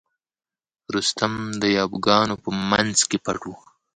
رستم 0.95 1.33
د 1.61 1.63
یابو 1.77 1.97
ګانو 2.05 2.35
په 2.43 2.49
منځ 2.69 2.97
کې 3.09 3.17
پټ 3.25 3.41
و. 3.49 3.51